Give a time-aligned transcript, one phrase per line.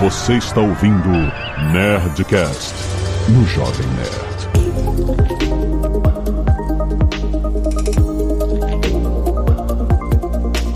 [0.00, 1.10] Você está ouvindo
[1.74, 2.74] Nerdcast
[3.28, 4.30] no Jovem Nerd.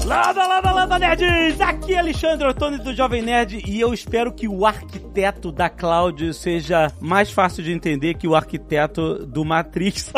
[0.05, 1.59] Landa, landa, landa, nerds!
[1.59, 5.04] Aqui é Alexandre Ottoni do Jovem Nerd e eu espero que o arquiteto
[5.55, 10.13] da Cloud seja mais fácil de entender que o arquiteto do Matrix.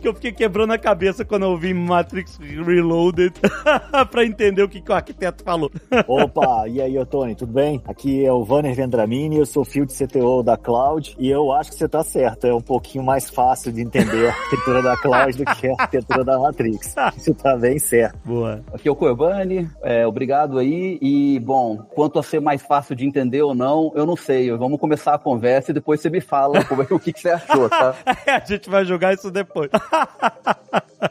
[0.00, 3.34] que eu fiquei quebrando a cabeça quando eu vi Matrix Reloaded
[4.10, 5.70] pra entender o que, que o arquiteto falou.
[6.08, 7.82] Opa, e aí, Otoni, tudo bem?
[7.86, 11.76] Aqui é o Vanner Vendramini, eu sou field CTO da Cloud e eu acho que
[11.76, 15.44] você tá certo, é um pouquinho mais fácil de entender a arquitetura da Cloud do
[15.44, 16.94] que a arquitetura da Matrix.
[17.14, 18.18] Isso tá bem certo.
[18.24, 18.62] Boa.
[18.72, 20.98] Aqui é o Corbani, é, obrigado aí.
[21.02, 24.50] E, bom, quanto a ser mais fácil de entender ou não, eu não sei.
[24.52, 27.30] Vamos começar a conversa e depois você me fala como é, o que, que você
[27.30, 27.94] achou, tá?
[28.26, 29.70] a gente vai jogar isso depois.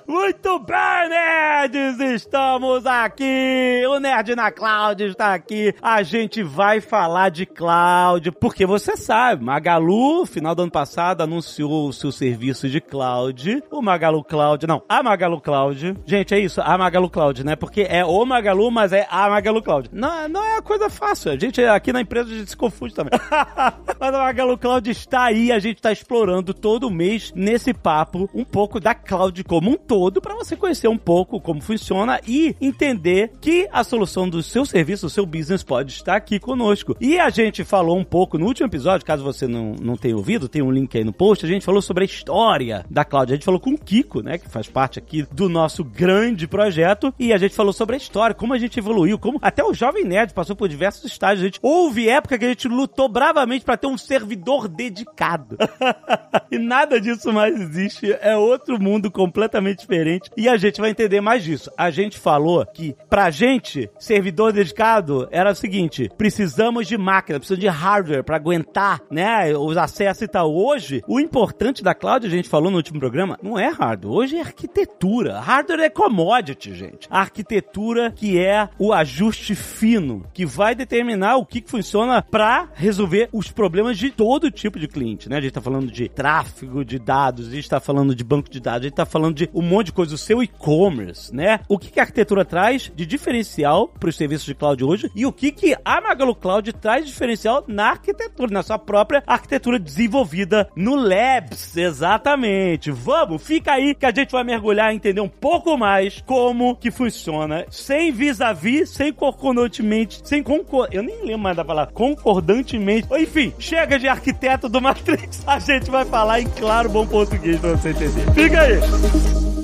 [0.05, 1.99] Muito bem, nerds!
[1.99, 3.83] Estamos aqui!
[3.87, 5.73] O Nerd na Cloud está aqui.
[5.81, 11.87] A gente vai falar de cloud, porque você sabe, Magalu, final do ano passado, anunciou
[11.87, 13.63] o seu serviço de cloud.
[13.71, 15.95] O Magalu Cloud, não, a Magalu Cloud.
[16.05, 17.55] Gente, é isso, a Magalu Cloud, né?
[17.55, 19.89] Porque é o Magalu, mas é a Magalu Cloud.
[19.93, 21.31] Não, não é coisa fácil.
[21.31, 23.11] A gente, aqui na empresa, a gente se confunde também.
[23.99, 28.43] mas a Magalu Cloud está aí, a gente está explorando todo mês nesse papo um
[28.43, 33.31] pouco da cloud como um todo para você conhecer um pouco como funciona e entender
[33.41, 36.95] que a solução do seu serviço, do seu business pode estar aqui conosco.
[36.99, 40.47] E a gente falou um pouco no último episódio, caso você não, não tenha ouvido,
[40.47, 43.31] tem um link aí no post, a gente falou sobre a história da cloud.
[43.31, 47.13] A gente falou com o Kiko, né, que faz parte aqui do nosso grande projeto,
[47.17, 50.03] e a gente falou sobre a história, como a gente evoluiu, como até o Jovem
[50.03, 51.41] Nerd passou por diversos estágios.
[51.41, 55.57] A gente houve época que a gente lutou bravamente para ter um servidor dedicado.
[56.51, 58.11] e nada disso mais existe.
[58.21, 61.71] É outro mundo completamente diferente e a gente vai entender mais disso.
[61.77, 67.61] A gente falou que pra gente, servidor dedicado era o seguinte: precisamos de máquina, precisamos
[67.61, 70.53] de hardware para aguentar, né, os acessos e tal.
[70.53, 74.35] Hoje, o importante da cloud, a gente falou no último programa, não é hardware, hoje
[74.35, 75.39] é arquitetura.
[75.39, 77.07] Hardware é commodity, gente.
[77.09, 82.69] A arquitetura que é o ajuste fino, que vai determinar o que, que funciona para
[82.73, 85.37] resolver os problemas de todo tipo de cliente, né?
[85.37, 88.59] A gente tá falando de tráfego de dados, a gente tá falando de banco de
[88.59, 91.59] dados, a gente tá falando de um monte de coisa, o seu e-commerce, né?
[91.69, 95.23] O que, que a arquitetura traz de diferencial para os serviços de cloud hoje e
[95.23, 99.77] o que, que a Magalu Cloud traz de diferencial na arquitetura, na sua própria arquitetura
[99.77, 101.77] desenvolvida no Labs.
[101.77, 102.89] Exatamente.
[102.89, 106.89] Vamos, fica aí que a gente vai mergulhar e entender um pouco mais como que
[106.89, 110.87] funciona, sem vis-a-vis, sem concordantemente, sem concor...
[110.91, 111.91] Eu nem lembro mais da palavra.
[111.93, 113.07] Concordantemente.
[113.11, 115.43] Enfim, chega de arquiteto do Matrix.
[115.45, 118.33] A gente vai falar em claro bom português pra você entender.
[118.33, 119.56] Fica aí.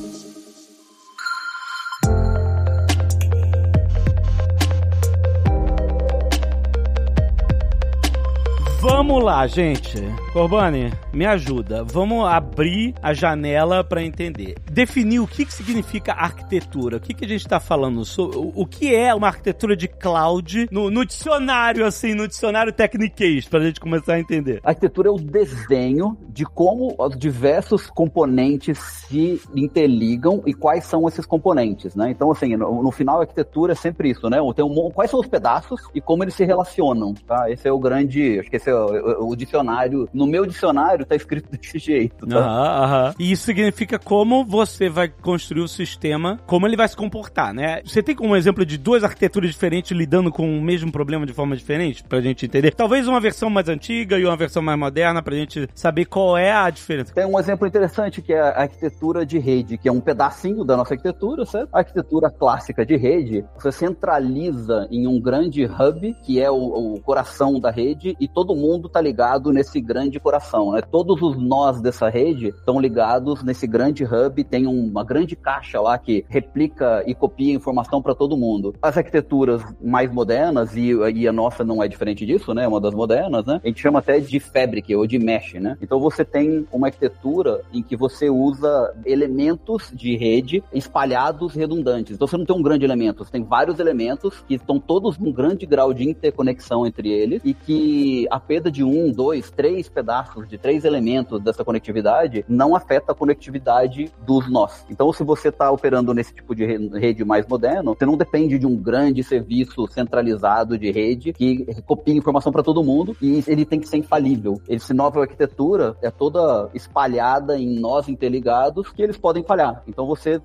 [8.83, 9.97] Vamos lá, gente.
[10.33, 11.85] Corbani, me ajuda.
[11.85, 14.55] Vamos abrir a janela para entender.
[14.69, 16.97] Definir o que, que significa arquitetura.
[16.97, 18.03] O que, que a gente está falando?
[18.03, 23.47] sobre o que é uma arquitetura de cloud no, no dicionário, assim, no dicionário Techniquez,
[23.47, 24.59] para a gente começar a entender.
[24.61, 31.25] Arquitetura é o desenho de como os diversos componentes se interligam e quais são esses
[31.25, 32.11] componentes, né?
[32.11, 34.39] Então, assim, no, no final, a arquitetura é sempre isso, né?
[34.53, 37.49] Tem um, quais são os pedaços e como eles se relacionam, tá?
[37.49, 40.09] Esse é o grande, acho que esse é o, o dicionário.
[40.13, 42.39] No meu dicionário tá escrito desse jeito, tá?
[42.39, 43.15] Aham, aham.
[43.19, 47.81] E isso significa como você vai construir o sistema, como ele vai se comportar, né?
[47.85, 51.55] Você tem como exemplo de duas arquiteturas diferentes lidando com o mesmo problema de forma
[51.55, 52.73] diferente, pra gente entender?
[52.73, 56.51] Talvez uma versão mais antiga e uma versão mais moderna, pra gente saber qual é
[56.51, 57.13] a diferença.
[57.13, 60.75] Tem um exemplo interessante que é a arquitetura de rede, que é um pedacinho da
[60.75, 61.69] nossa arquitetura, certo?
[61.73, 67.01] A arquitetura clássica de rede, você centraliza em um grande hub, que é o, o
[67.01, 70.81] coração da rede, e todo mundo tá ligado nesse grande coração, né?
[70.81, 75.97] Todos os nós dessa rede estão ligados nesse grande hub, tem uma grande caixa lá
[75.97, 78.73] que replica e copia informação para todo mundo.
[78.81, 82.67] As arquiteturas mais modernas, e, e, a nossa não é diferente disso, né?
[82.67, 83.59] Uma das modernas, né?
[83.63, 85.77] A gente chama até de fabric ou de mesh, né?
[85.81, 92.15] Então você tem uma arquitetura em que você usa elementos de rede espalhados redundantes.
[92.15, 95.31] Então você não tem um grande elemento, você tem vários elementos que estão todos num
[95.31, 100.59] grande grau de interconexão entre eles e que perda de um, dois, três pedaços, de
[100.59, 104.85] três elementos dessa conectividade não afeta a conectividade dos nós.
[104.91, 108.67] Então, se você está operando nesse tipo de rede mais moderno, você não depende de
[108.67, 113.79] um grande serviço centralizado de rede que copia informação para todo mundo e ele tem
[113.79, 114.61] que ser infalível.
[114.69, 119.81] Essa nova arquitetura é toda espalhada em nós interligados que eles podem falhar.
[119.87, 120.39] Então, você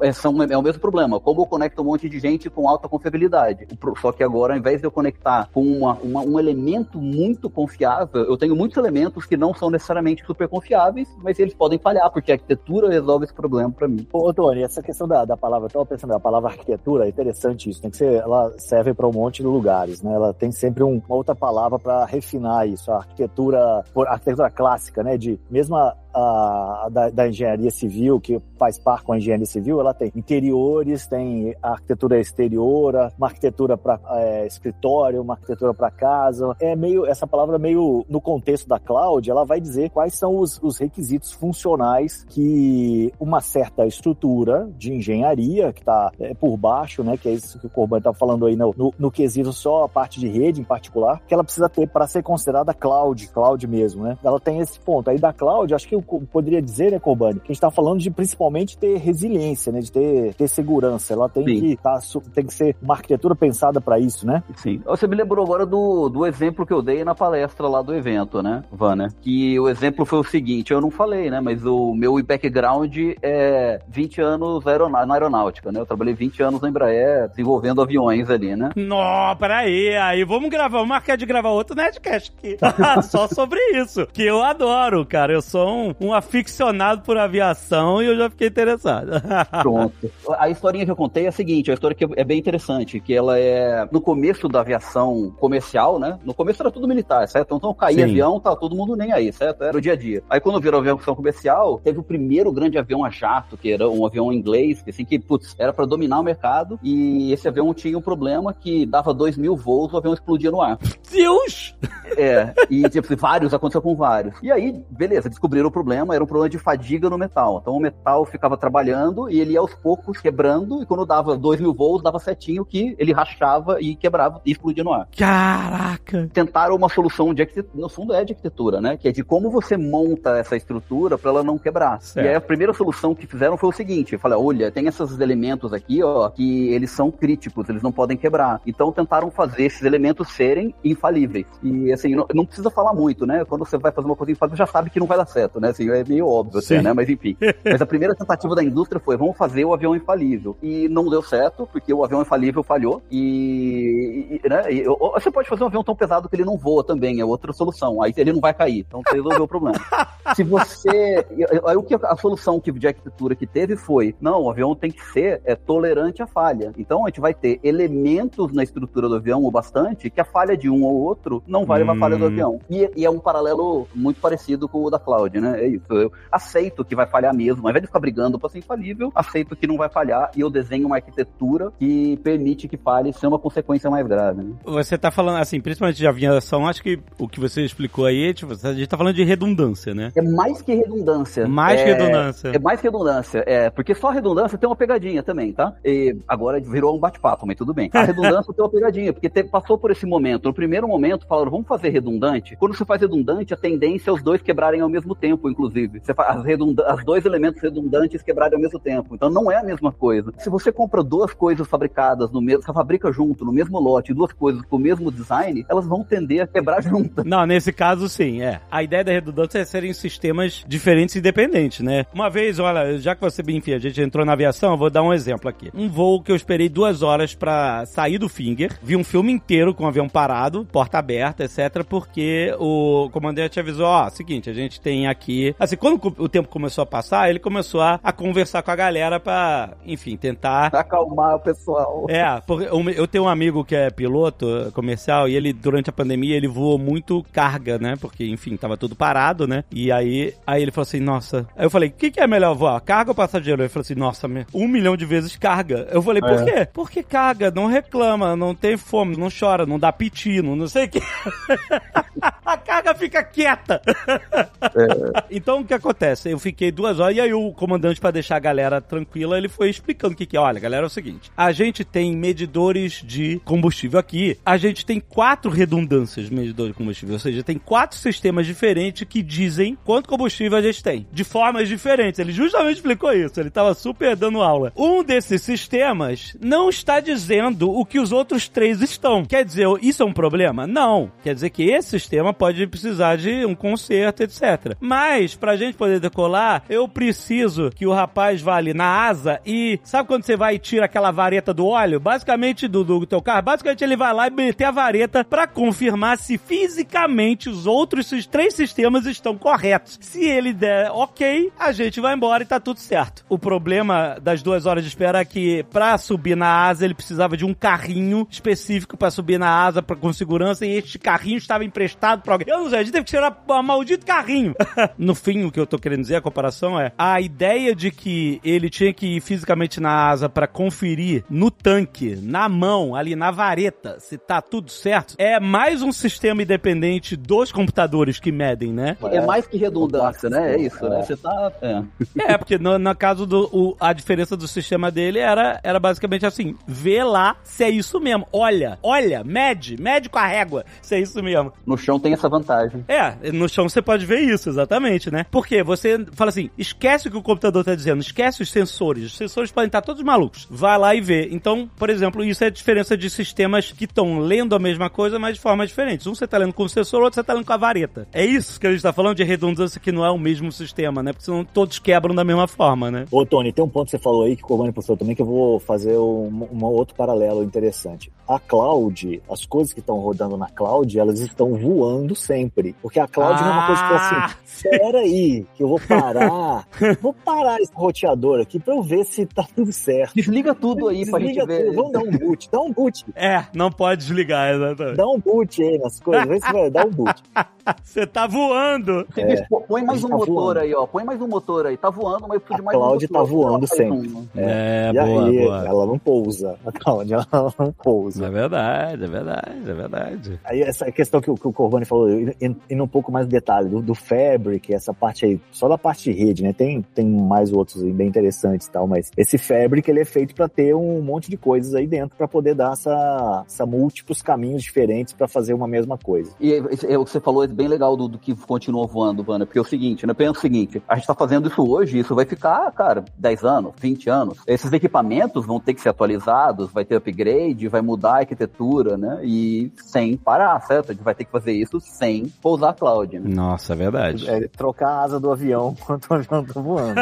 [0.00, 1.20] é, são, é o mesmo problema.
[1.20, 3.68] Como eu conecto um monte de gente com alta confiabilidade?
[4.00, 8.24] Só que agora, ao invés de eu conectar com uma, uma, um elemento muito confiável,
[8.24, 12.32] eu tenho muitos elementos que não são necessariamente super confiáveis, mas eles podem falhar, porque
[12.32, 14.06] a arquitetura resolve esse problema para mim.
[14.12, 17.70] Ô, Tony, essa questão da, da palavra, eu tava pensando, a palavra arquitetura é interessante
[17.70, 20.12] isso, tem que ser, ela serve para um monte de lugares, né?
[20.12, 25.02] Ela tem sempre um, uma outra palavra para refinar isso, a arquitetura, a arquitetura clássica,
[25.02, 25.16] né?
[25.16, 25.76] De mesmo
[26.14, 31.06] a, da, da, engenharia civil, que faz parte com a engenharia civil, ela tem interiores,
[31.06, 36.54] tem arquitetura exterior, uma arquitetura para é, escritório, uma arquitetura para casa.
[36.60, 40.58] É meio essa palavra meio no contexto da cloud, ela vai dizer quais são os,
[40.62, 47.16] os requisitos funcionais que uma certa estrutura de engenharia que está é, por baixo, né,
[47.16, 49.88] que é isso que o Corban está falando aí no, no, no quesito só a
[49.88, 54.04] parte de rede em particular, que ela precisa ter para ser considerada cloud, cloud mesmo,
[54.04, 54.18] né?
[54.22, 55.10] Ela tem esse ponto.
[55.10, 58.00] Aí da cloud, acho que eu poderia dizer, né, Kobani, que a gente está falando
[58.00, 61.12] de principalmente ter resiliência, né, de ter, ter segurança.
[61.12, 61.98] Ela tem que, tá,
[62.34, 64.42] tem que ser uma arquitetura pensada para isso, né?
[64.56, 64.80] Sim.
[64.84, 68.42] Você me lembrou agora do, do exemplo que eu dei na palestra lá do evento,
[68.42, 69.08] né, Vana?
[69.20, 73.80] Que o exemplo foi o seguinte, eu não falei, né, mas o meu background é
[73.88, 75.80] 20 anos aeroná na aeronáutica, né?
[75.80, 78.70] Eu trabalhei 20 anos na Embraer desenvolvendo aviões ali, né?
[78.76, 82.56] Não, peraí, aí vamos gravar, vamos marcar de gravar outro Nerdcast aqui.
[83.08, 85.32] Só sobre isso, que eu adoro, cara.
[85.32, 89.10] Eu sou um, um aficionado por aviação e eu já fiquei interessado.
[89.62, 90.10] Pronto.
[90.38, 93.14] A historinha que eu contei é a seguinte, a história que é bem interessante, que
[93.14, 96.18] ela é no começo da aviação comercial, né?
[96.24, 97.54] No começo era tudo militar, certo?
[97.54, 98.10] Então caía Sim.
[98.10, 99.64] avião, tá todo mundo nem aí, certo?
[99.64, 100.22] Era o dia a dia.
[100.28, 104.04] Aí quando virou aviação comercial, teve o primeiro grande avião a jato, que era um
[104.04, 107.96] avião inglês, que assim, que, putz, era para dominar o mercado, e esse avião tinha
[107.96, 110.78] um problema que dava dois mil voos, o avião explodia no ar.
[111.10, 111.74] Deus!
[112.16, 114.34] É, e tipo, vários, aconteceu com vários.
[114.42, 117.58] E aí, beleza, descobriram o problema era um problema de fadiga no metal.
[117.60, 121.60] Então o metal ficava trabalhando e ele ia aos poucos quebrando, e quando dava 2
[121.60, 125.08] mil volts, dava certinho que ele rachava e quebrava e explodia no ar.
[125.16, 126.28] Caraca!
[126.32, 128.96] Tentaram uma solução de arquitetura, no fundo é de arquitetura, né?
[128.96, 132.00] Que é de como você monta essa estrutura para ela não quebrar.
[132.00, 132.26] Certo.
[132.26, 135.72] E aí a primeira solução que fizeram foi o seguinte: falei, olha, tem esses elementos
[135.72, 138.60] aqui, ó, que eles são críticos, eles não podem quebrar.
[138.66, 141.46] Então tentaram fazer esses elementos serem infalíveis.
[141.62, 143.44] E assim, não, não precisa falar muito, né?
[143.44, 145.70] Quando você vai fazer uma coisa infalível, já sabe que não vai dar certo, né?
[145.70, 146.92] assim, é meio óbvio até, né?
[146.92, 147.36] Mas enfim.
[147.64, 150.56] Mas a primeira tentativa da indústria foi, vamos fazer o avião infalível.
[150.62, 153.02] E não deu certo, porque o avião infalível falhou.
[153.10, 154.72] E, e né?
[154.72, 157.52] E, você pode fazer um avião tão pesado que ele não voa também, é outra
[157.52, 158.02] solução.
[158.02, 158.84] Aí ele não vai cair.
[158.86, 159.78] Então você resolveu o problema.
[160.34, 161.26] Se você.
[161.66, 164.90] Aí o que a solução que de arquitetura que teve foi: não, o avião tem
[164.90, 166.72] que ser é, tolerante à falha.
[166.76, 170.56] Então a gente vai ter elementos na estrutura do avião o bastante que a falha
[170.56, 171.86] de um ou outro não vai hum.
[171.90, 172.28] A falha do hum.
[172.28, 172.60] avião.
[172.68, 175.62] E, e, é um paralelo muito parecido com o da Cloud, né?
[175.62, 175.92] É isso.
[175.92, 177.62] Eu aceito que vai falhar mesmo.
[177.62, 180.50] Ao invés de ficar brigando para ser infalível, aceito que não vai falhar e eu
[180.50, 184.42] desenho uma arquitetura que permite que falhe sem uma consequência mais grave.
[184.42, 184.54] Né?
[184.64, 188.52] Você tá falando, assim, principalmente de aviação, acho que o que você explicou aí, tipo,
[188.52, 190.12] a gente tá falando de redundância, né?
[190.14, 191.46] É mais que redundância.
[191.46, 192.48] Mais é, que redundância.
[192.48, 193.44] É mais que redundância.
[193.46, 195.74] É, porque só redundância tem uma pegadinha também, tá?
[195.84, 197.90] E agora virou um bate-papo, mas tudo bem.
[197.92, 200.44] A redundância tem uma pegadinha, porque te, passou por esse momento.
[200.46, 202.56] No primeiro momento, falaram, vamos fazer redundante.
[202.56, 206.00] Quando você faz redundante, a tendência é os dois quebrarem ao mesmo tempo, inclusive.
[206.00, 206.44] Você faz
[206.86, 209.14] as dois elementos redundantes quebrarem ao mesmo tempo.
[209.14, 210.32] Então não é a mesma coisa.
[210.38, 214.32] Se você compra duas coisas fabricadas no mesmo, você fabrica junto, no mesmo lote, duas
[214.32, 217.24] coisas com o mesmo design, elas vão tender a quebrar juntas.
[217.24, 218.60] Não, nesse caso sim, é.
[218.70, 222.04] A ideia da redundância é serem sistemas diferentes e independentes, né?
[222.12, 225.02] Uma vez, olha, já que você, enfim, a gente entrou na aviação, eu vou dar
[225.02, 225.70] um exemplo aqui.
[225.74, 229.74] Um voo que eu esperei duas horas para sair do Finger, vi um filme inteiro
[229.74, 234.80] com o avião parado, porta aberta, etc, porque o comandante avisou, ó, seguinte, a gente
[234.80, 238.70] tem aqui, assim, quando o tempo começou a passar, ele começou a, a conversar com
[238.70, 240.66] a galera pra, enfim, tentar...
[240.74, 242.06] Acalmar o pessoal.
[242.08, 246.36] É, porque eu tenho um amigo que é piloto comercial e ele, durante a pandemia,
[246.36, 247.94] ele voou muito carga, né?
[248.00, 249.64] Porque, enfim, tava tudo parado, né?
[249.70, 251.46] E aí, aí ele falou assim, nossa...
[251.56, 253.62] Aí eu falei, o que, que é melhor voar, carga ou passageiro?
[253.62, 255.88] Ele falou assim, nossa, um milhão de vezes carga.
[255.90, 256.44] Eu falei, por é.
[256.44, 256.68] quê?
[256.72, 260.86] Porque carga, não reclama, não tem fome, não chora, não dá piti, não, não sei
[260.86, 261.00] o que.
[262.44, 263.80] a carga fica quieta.
[263.86, 265.24] É.
[265.30, 266.30] Então o que acontece?
[266.30, 269.70] Eu fiquei duas horas e aí o comandante, para deixar a galera tranquila, ele foi
[269.70, 270.40] explicando o que, que é.
[270.40, 275.00] Olha, galera, é o seguinte: a gente tem medidores de combustível aqui, a gente tem
[275.00, 280.08] quatro redundâncias de medidores de combustível, ou seja, tem quatro sistemas diferentes que dizem quanto
[280.08, 282.18] combustível a gente tem, de formas diferentes.
[282.18, 284.72] Ele justamente explicou isso, ele tava super dando aula.
[284.76, 289.24] Um desses sistemas não está dizendo o que os outros três estão.
[289.24, 290.66] Quer dizer, isso é um problema?
[290.66, 291.10] Não.
[291.22, 294.76] Quer dizer que esse sistema pode precisar de um conserto, etc.
[294.80, 299.78] Mas, pra gente poder decolar, eu preciso que o rapaz vá ali na asa e.
[299.82, 302.00] Sabe quando você vai e tira aquela vareta do óleo?
[302.00, 306.18] Basicamente, do, do teu carro, basicamente ele vai lá e meter a vareta para confirmar
[306.18, 309.98] se fisicamente os outros os três sistemas estão corretos.
[310.00, 313.24] Se ele der ok, a gente vai embora e tá tudo certo.
[313.28, 317.36] O problema das duas horas de espera é que pra subir na asa ele precisava
[317.36, 321.64] de um carrinho específico para subir na asa pra, com segurança e este carrinho estava
[321.64, 322.48] emprestado pra alguém.
[322.48, 324.54] Eu não sei, a gente teve que tirar o maldito carrinho.
[324.98, 328.40] no fim, o que eu tô querendo dizer, a comparação é a ideia de que
[328.44, 333.30] ele tinha que ir fisicamente na asa para conferir no tanque, na mão, ali na
[333.30, 338.96] vareta, se tá tudo certo, é mais um sistema independente dos computadores que medem, né?
[339.10, 340.54] É mais que redundância, né?
[340.54, 341.02] É isso, né?
[341.02, 341.52] Você tá.
[341.62, 341.82] É,
[342.34, 343.48] é porque no, no caso do.
[343.52, 348.00] O, a diferença do sistema dele era, era basicamente assim: vê lá se é isso
[348.00, 348.26] mesmo.
[348.32, 351.29] Olha, olha, mede, mede com a régua se é isso mesmo.
[351.66, 352.84] No chão tem essa vantagem.
[352.88, 355.26] É, no chão você pode ver isso, exatamente, né?
[355.30, 359.06] Porque você fala assim: esquece o que o computador tá dizendo, esquece os sensores.
[359.06, 360.46] Os sensores podem estar todos malucos.
[360.50, 361.28] Vai lá e vê.
[361.30, 365.18] Então, por exemplo, isso é a diferença de sistemas que estão lendo a mesma coisa,
[365.18, 366.06] mas de formas diferentes.
[366.06, 368.06] Um você tá lendo com o sensor, outro você tá lendo com a vareta.
[368.12, 371.02] É isso que a gente tá falando de redundância que não é o mesmo sistema,
[371.02, 371.12] né?
[371.12, 373.06] Porque senão todos quebram da mesma forma, né?
[373.10, 375.22] Ô, Tony, tem um ponto que você falou aí que o Corvani postou também que
[375.22, 378.12] eu vou fazer um, um outro paralelo interessante.
[378.28, 382.74] A cloud, as coisas que estão rodando na cloud, elas estão voando sempre.
[382.82, 383.42] Porque a cloud ah.
[383.42, 384.36] não é uma coisa que assim, ah!
[384.44, 386.66] espera aí, que eu vou parar,
[387.00, 390.14] vou parar esse roteador aqui pra eu ver se tá tudo certo.
[390.14, 391.64] Desliga tudo aí Desliga pra gente ver.
[391.66, 391.76] Tudo.
[391.76, 393.06] Vamos dar um boot, dá um boot.
[393.14, 394.96] É, não pode desligar, exatamente.
[394.96, 397.22] Dá um boot aí nas coisas, vê se vai dar um boot.
[397.82, 399.06] Você tá voando.
[399.16, 400.60] É, põe mais um tá motor voando.
[400.60, 400.86] aí, ó.
[400.86, 401.76] Põe mais um motor aí.
[401.76, 402.96] Tá voando, mas precisa de mais um motor.
[402.96, 404.08] A Cloud tá voando sempre.
[404.08, 404.28] Um.
[404.34, 405.66] É, é boa, aí, boa.
[405.66, 406.58] ela não pousa.
[406.66, 407.26] A Cloud, ela
[407.58, 408.26] não pousa.
[408.26, 410.40] É verdade, é verdade, é verdade.
[410.44, 413.80] Aí essa questão que o, que o Corvani falou, indo um pouco mais detalhe, do,
[413.80, 416.52] do Fabric, essa parte aí, só da parte de rede, né?
[416.52, 420.46] Tem, tem mais outros bem interessantes e tal, mas esse Fabric, ele é feito para
[420.46, 425.14] ter um monte de coisas aí dentro para poder dar essa, essa múltiplos caminhos diferentes
[425.14, 426.32] para fazer uma mesma coisa.
[426.38, 429.46] E é, o que você falou é bem legal do, do que continua voando, Vana,
[429.46, 430.12] porque é o seguinte, né?
[430.12, 433.72] Pensa o seguinte, a gente tá fazendo isso hoje, isso vai ficar, cara, 10 anos,
[433.80, 434.38] 20 anos.
[434.46, 439.20] Esses equipamentos vão ter que ser atualizados, vai ter upgrade, vai mudar a arquitetura, né?
[439.24, 440.89] E sem parar, certo?
[440.90, 443.28] A gente vai ter que fazer isso sem pousar a cloud, né?
[443.32, 444.28] Nossa, é verdade.
[444.28, 447.00] É trocar a asa do avião enquanto o avião tá voando.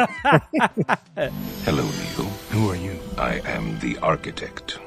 [1.65, 2.29] Hello, Neil.
[2.53, 2.93] Who are you?
[3.17, 4.79] I am the architect.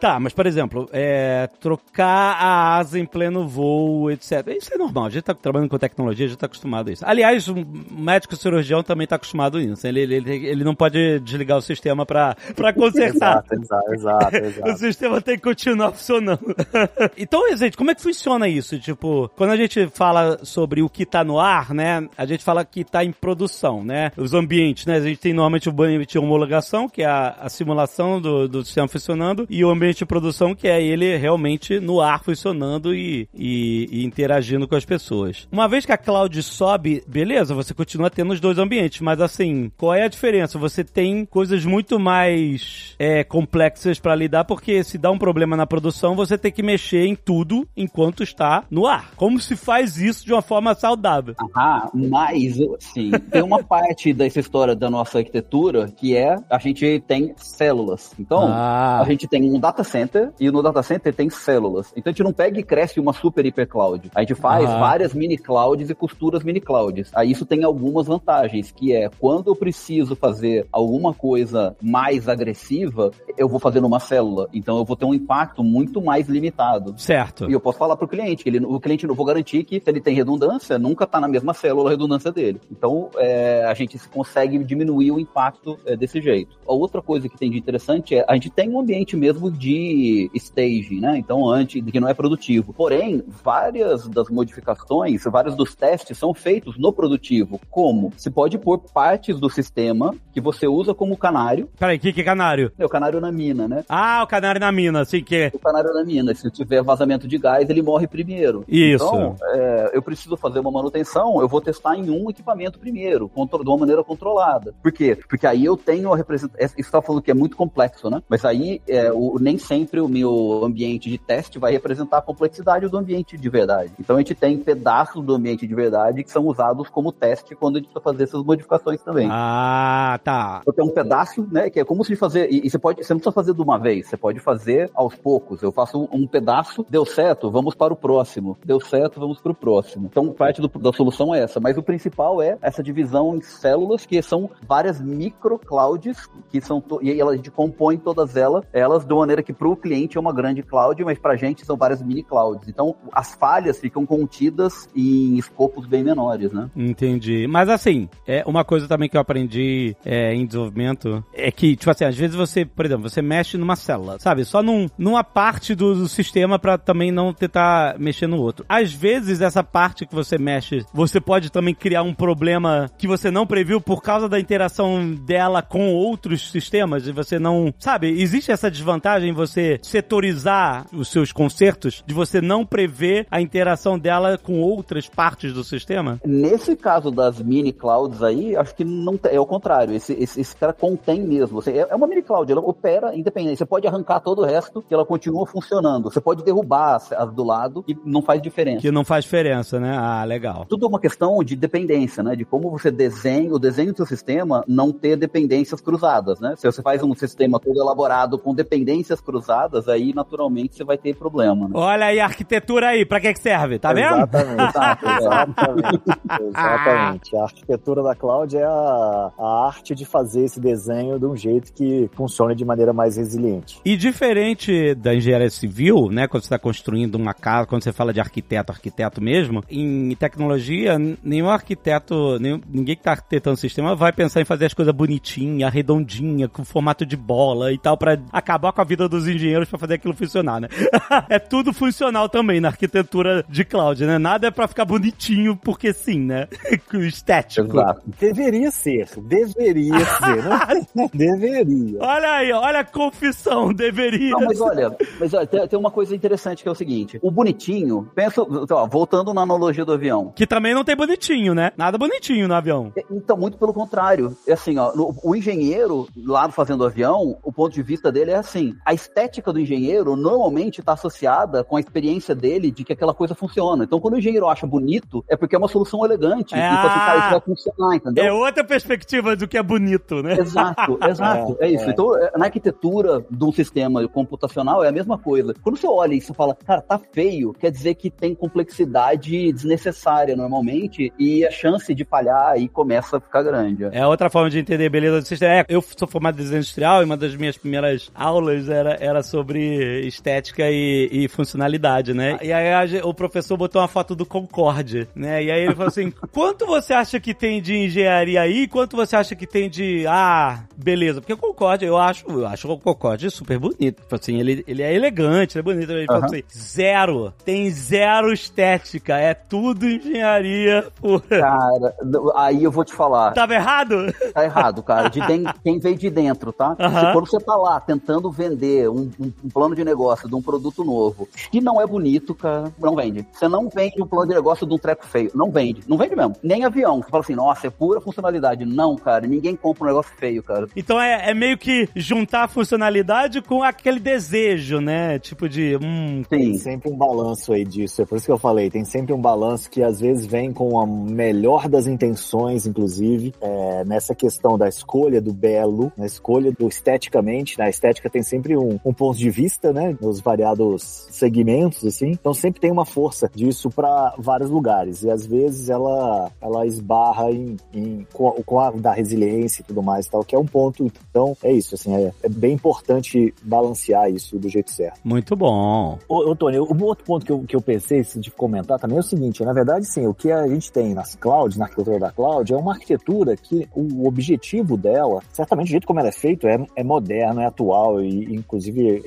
[0.00, 4.46] Tá, mas por exemplo, é, trocar a asa em pleno voo, etc.
[4.56, 7.04] Isso é normal, a gente tá trabalhando com tecnologia, a gente tá acostumado a isso.
[7.06, 7.54] Aliás, o
[7.90, 9.86] médico cirurgião também tá acostumado a isso.
[9.86, 13.44] Ele, ele, ele não pode desligar o sistema pra, pra consertar.
[13.50, 16.54] exato, exato, exato, o sistema tem que continuar funcionando.
[17.16, 18.78] então, gente, como é que funciona isso?
[18.78, 22.64] Tipo, quando a gente fala sobre o que tá no ar, né, a gente fala
[22.64, 24.12] que tá em produção, né?
[24.16, 24.96] Os ambientes, né?
[24.96, 28.64] A gente tem normalmente o ambiente de homologação, que é a, a simulação do, do
[28.64, 32.94] sistema funcionando, e o ambiente ambiente de produção que é ele realmente no ar funcionando
[32.94, 35.48] e, e, e, interagindo com as pessoas.
[35.50, 39.70] Uma vez que a cloud sobe, beleza, você continua tendo os dois ambientes, mas assim,
[39.76, 40.58] qual é a diferença?
[40.58, 45.66] Você tem coisas muito mais é, complexas para lidar, porque se dá um problema na
[45.66, 49.12] produção, você tem que mexer em tudo enquanto está no ar.
[49.16, 51.34] Como se faz isso de uma forma saudável?
[51.54, 57.02] Ah, mas, sim, tem uma parte dessa história da nossa arquitetura que é a gente
[57.06, 58.12] tem células.
[58.18, 59.00] Então, ah.
[59.00, 61.92] a gente tem um data data center e no data center tem células.
[61.96, 64.10] Então a gente não pega e cresce uma super hiper cloud.
[64.14, 64.80] A gente faz uhum.
[64.80, 67.10] várias mini clouds e costuras mini clouds.
[67.14, 73.10] Aí isso tem algumas vantagens, que é quando eu preciso fazer alguma coisa mais agressiva,
[73.36, 74.48] eu vou fazer numa célula.
[74.52, 76.98] Então eu vou ter um impacto muito mais limitado.
[76.98, 77.48] Certo.
[77.48, 79.80] E eu posso falar para o cliente que ele, o cliente não vou garantir que
[79.80, 82.60] se ele tem redundância, nunca está na mesma célula a redundância dele.
[82.70, 86.58] Então é, a gente consegue diminuir o impacto é, desse jeito.
[86.66, 89.67] A outra coisa que tem de interessante é a gente tem um ambiente mesmo de
[89.68, 91.18] de staging, né?
[91.18, 92.72] Então, antes que não é produtivo.
[92.72, 97.60] Porém, várias das modificações, vários dos testes são feitos no produtivo.
[97.68, 98.10] Como?
[98.16, 101.68] Se pode pôr partes do sistema que você usa como canário.
[101.78, 102.72] Peraí, o que, que é canário?
[102.78, 103.84] É o canário na mina, né?
[103.90, 105.50] Ah, o canário na mina, assim que é.
[105.52, 106.34] O canário na mina.
[106.34, 108.64] Se tiver vazamento de gás, ele morre primeiro.
[108.66, 109.04] Isso.
[109.04, 113.68] Então, é, eu preciso fazer uma manutenção, eu vou testar em um equipamento primeiro, de
[113.68, 114.74] uma maneira controlada.
[114.82, 115.18] Por quê?
[115.28, 116.64] Porque aí eu tenho a representação.
[116.64, 118.22] Isso está falando que é muito complexo, né?
[118.28, 122.88] Mas aí é, o, nem sempre o meu ambiente de teste vai representar a complexidade
[122.88, 123.92] do ambiente de verdade.
[123.98, 127.76] Então a gente tem pedaços do ambiente de verdade que são usados como teste quando
[127.76, 129.28] a gente precisa fazer essas modificações também.
[129.30, 130.62] Ah, tá.
[130.66, 131.70] Eu tenho um pedaço, né?
[131.70, 132.50] Que é como se fazer.
[132.50, 133.04] E, e, você pode.
[133.04, 135.62] Você não precisa fazer de uma vez, você pode fazer aos poucos.
[135.62, 138.56] Eu faço um, um pedaço, deu certo, vamos para o próximo.
[138.64, 140.08] Deu certo, vamos para o próximo.
[140.10, 141.60] Então, parte do, da solução é essa.
[141.60, 146.82] Mas o principal é essa divisão em células, que são várias micro clouds, que são.
[147.02, 150.32] E a gente compõe todas elas, elas de maneira que para o cliente é uma
[150.32, 152.68] grande cloud, mas para a gente são várias mini clouds.
[152.68, 156.70] Então, as falhas ficam contidas em escopos bem menores, né?
[156.76, 157.46] Entendi.
[157.46, 161.90] Mas assim, é uma coisa também que eu aprendi é, em desenvolvimento é que, tipo
[161.90, 164.44] assim, às vezes você, por exemplo, você mexe numa célula, sabe?
[164.44, 168.64] Só num, numa parte do, do sistema para também não tentar mexer no outro.
[168.68, 173.30] Às vezes, essa parte que você mexe, você pode também criar um problema que você
[173.30, 177.72] não previu por causa da interação dela com outros sistemas e você não.
[177.78, 178.08] Sabe?
[178.20, 183.98] Existe essa desvantagem em você setorizar os seus concertos, de você não prever a interação
[183.98, 186.20] dela com outras partes do sistema?
[186.24, 189.94] Nesse caso das mini clouds aí, acho que não é o contrário.
[189.94, 191.62] Esse, esse, esse cara contém mesmo.
[191.62, 193.58] Você, é, é uma mini cloud, ela opera independente.
[193.58, 196.10] Você pode arrancar todo o resto que ela continua funcionando.
[196.10, 198.80] Você pode derrubar as, as do lado e não faz diferença.
[198.80, 199.96] Que não faz diferença, né?
[199.96, 200.66] Ah, legal.
[200.68, 202.34] Tudo é uma questão de dependência, né?
[202.34, 206.54] De como você desenha, o desenho do seu sistema não ter dependências cruzadas, né?
[206.56, 211.14] Se você faz um sistema todo elaborado com dependências cruzadas, aí naturalmente você vai ter
[211.14, 211.68] problema.
[211.68, 211.72] Né?
[211.74, 213.78] Olha aí a arquitetura aí, pra que que serve?
[213.78, 214.14] Tá vendo?
[214.14, 214.62] Exatamente.
[215.20, 216.02] exatamente.
[216.40, 217.36] exatamente.
[217.36, 221.70] A arquitetura da cloud é a, a arte de fazer esse desenho de um jeito
[221.74, 223.82] que funcione de maneira mais resiliente.
[223.84, 226.26] E diferente da engenharia civil, né?
[226.26, 230.96] Quando você está construindo uma casa, quando você fala de arquiteto, arquiteto mesmo, em tecnologia,
[231.22, 234.94] nenhum arquiteto, nenhum, ninguém que está arquitetando o sistema vai pensar em fazer as coisas
[234.94, 239.68] bonitinha, redondinha, com formato de bola e tal, para acabar com a vida dos engenheiros
[239.68, 240.68] para fazer aquilo funcionar, né?
[241.28, 244.18] é tudo funcional também na arquitetura de cloud, né?
[244.18, 246.48] Nada é para ficar bonitinho porque sim, né?
[247.08, 247.68] Estético.
[247.68, 248.02] Exato.
[248.18, 251.08] Deveria ser, deveria ser, né?
[251.14, 251.98] deveria.
[252.00, 254.30] Olha aí, olha a confissão, deveria.
[254.30, 257.30] Não, mas olha, mas olha, tem, tem, uma coisa interessante que é o seguinte: o
[257.30, 260.32] bonitinho, pensa, ó, voltando na analogia do avião.
[260.34, 261.72] Que também não tem bonitinho, né?
[261.76, 262.92] Nada bonitinho no avião.
[262.96, 264.36] É, então, muito pelo contrário.
[264.46, 268.30] É assim, ó, no, o engenheiro lá fazendo o avião, o ponto de vista dele
[268.30, 272.92] é assim: a estética do engenheiro normalmente está associada com a experiência dele de que
[272.92, 273.84] aquela coisa funciona.
[273.84, 276.54] Então, quando o engenheiro acha bonito, é porque é uma solução elegante.
[276.54, 278.24] É, e assim, cara, isso vai funcionar, entendeu?
[278.24, 280.38] É outra perspectiva do que é bonito, né?
[280.38, 281.56] Exato, exato.
[281.60, 281.84] É, é isso.
[281.84, 281.90] É.
[281.90, 285.54] Então, é, na arquitetura de um sistema computacional é a mesma coisa.
[285.62, 290.36] Quando você olha e você fala, cara, tá feio, quer dizer que tem complexidade desnecessária
[290.36, 293.84] normalmente e a chance de falhar aí começa a ficar grande.
[293.92, 295.52] É outra forma de entender beleza do sistema.
[295.52, 299.22] É, eu sou formado em design industrial e uma das minhas primeiras aulas era, era
[299.22, 302.38] sobre estética e, e funcionalidade, né?
[302.42, 305.42] E aí a, o professor botou uma foto do Concorde, né?
[305.42, 308.66] E aí ele falou assim: quanto você acha que tem de engenharia aí?
[308.66, 310.06] Quanto você acha que tem de.
[310.06, 311.20] Ah, beleza.
[311.20, 314.02] Porque o Concorde, eu acho, eu acho o Concorde super bonito.
[314.02, 315.92] Tipo assim, ele, ele é elegante, é bonito.
[315.92, 317.32] Ele falou assim: zero.
[317.44, 319.16] Tem zero estética.
[319.18, 321.40] É tudo engenharia pura.
[321.40, 321.94] Cara,
[322.36, 323.32] aí eu vou te falar.
[323.32, 324.12] Tava errado?
[324.32, 325.08] Tá errado, cara.
[325.08, 325.18] De.
[325.62, 326.76] Quem veio de dentro, tá?
[326.78, 326.88] Uhum.
[326.88, 330.42] Se quando você tá lá tentando vender um, um, um, plano de negócio de um
[330.42, 333.26] produto novo que não é bonito, cara, não vende.
[333.32, 335.30] Você não vende um plano de negócio de um treco feio.
[335.34, 335.82] Não vende.
[335.88, 336.36] Não vende mesmo.
[336.42, 337.02] Nem avião.
[337.02, 338.64] Você fala assim, nossa, é pura funcionalidade.
[338.64, 339.26] Não, cara.
[339.26, 340.68] Ninguém compra um negócio feio, cara.
[340.76, 345.18] Então é, é meio que juntar a funcionalidade com aquele desejo, né?
[345.18, 345.78] Tipo de.
[345.82, 346.22] Hum...
[346.28, 348.02] Tem sempre um balanço aí disso.
[348.02, 348.70] É por isso que eu falei.
[348.70, 353.84] Tem sempre um balanço que às vezes vem com a melhor das intenções, inclusive, é,
[353.84, 357.58] nessa questão da escolha do belo, na escolha do esteticamente.
[357.58, 357.70] Na né?
[357.70, 359.96] estética tem sempre um, um ponto de vista, né?
[360.00, 362.10] Nos variados segmentos, assim.
[362.10, 365.02] Então sempre tem uma força disso para vários lugares.
[365.02, 369.64] E às vezes ela, ela esbarra em, em com, a, com, a, da resiliência e
[369.64, 370.90] tudo mais e tal, que é um ponto.
[371.10, 375.00] Então é isso, assim, é, é bem importante balancear isso do jeito certo.
[375.04, 375.98] Muito bom.
[376.08, 379.00] Ô, ô Tony, um outro ponto que eu, que eu pensei de comentar também é
[379.00, 382.10] o seguinte, na verdade, sim, o que a gente tem nas clouds, na arquitetura da
[382.10, 386.46] cloud, é uma arquitetura que o objetivo dela, certamente o jeito como ela é feito,
[386.46, 388.57] é, é moderno, é atual e inclusive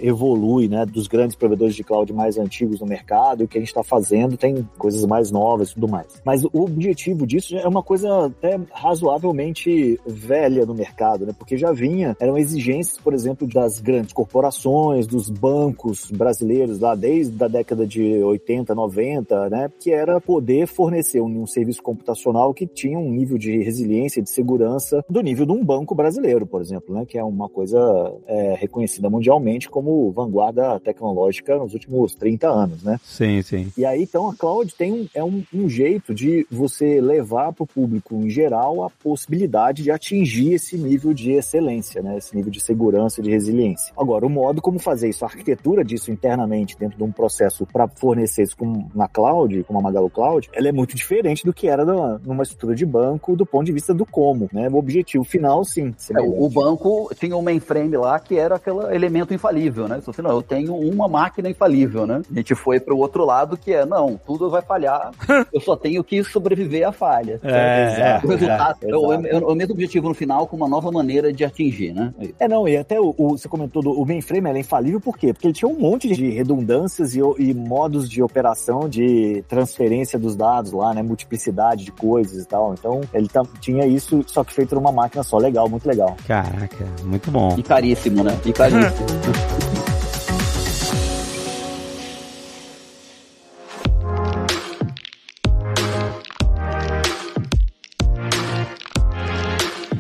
[0.02, 3.70] evolui, né, dos grandes provedores de cloud mais antigos no mercado, o que a gente
[3.70, 6.22] está fazendo tem coisas mais novas e tudo mais.
[6.26, 11.72] Mas o objetivo disso é uma coisa até razoavelmente velha no mercado, né, porque já
[11.72, 17.86] vinha, eram exigências, por exemplo, das grandes corporações, dos bancos brasileiros lá desde a década
[17.86, 23.12] de 80, 90, né, que era poder fornecer um, um serviço computacional que tinha um
[23.12, 27.18] nível de resiliência de segurança do nível de um banco brasileiro, por exemplo, né, que
[27.18, 27.80] é uma coisa
[28.28, 33.00] é, reconhecida mundialmente como vanguarda tecnológica nos últimos 30 anos, né?
[33.04, 33.72] Sim, sim.
[33.78, 37.64] E aí, então, a cloud tem um, é um, um jeito de você levar para
[37.64, 42.18] o público em geral a possibilidade de atingir esse nível de excelência, né?
[42.18, 43.94] Esse nível de segurança e de resiliência.
[43.98, 47.88] Agora, o modo como fazer isso, a arquitetura disso internamente dentro de um processo para
[47.88, 51.68] fornecer isso com, na cloud, como a Magalu Cloud, ela é muito diferente do que
[51.68, 54.68] era numa, numa estrutura de banco do ponto de vista do como, né?
[54.70, 55.94] O objetivo final, sim.
[56.12, 60.02] É, o banco tinha um mainframe lá que era aquele elemento infalível, né?
[60.06, 62.22] Você não, eu tenho uma máquina infalível, né?
[62.32, 65.12] A gente foi para o outro lado que é, não, tudo vai falhar,
[65.54, 67.40] eu só tenho que sobreviver à falha.
[67.44, 70.92] É, o resultado é, é, o, é, o mesmo objetivo no final com uma nova
[70.92, 72.14] maneira de atingir, né?
[72.40, 75.18] É, não, e até o, o você comentou do o mainframe, era é infalível por
[75.18, 75.34] quê?
[75.34, 80.36] Porque ele tinha um monte de redundâncias e, e modos de operação de transferência dos
[80.36, 81.02] dados lá, né?
[81.02, 82.74] Multiplicidade de coisas e tal.
[82.74, 83.28] Então, ele
[83.60, 85.38] tinha isso, só que feito numa máquina só.
[85.38, 86.16] Legal, muito legal.
[86.28, 87.56] Caraca, muito bom.
[87.58, 88.38] E caríssimo, né?
[88.46, 89.08] E caríssimo.
[89.24, 89.61] 嗯。